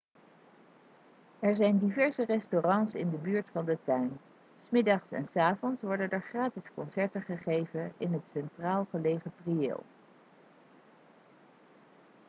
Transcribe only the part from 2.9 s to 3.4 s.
in de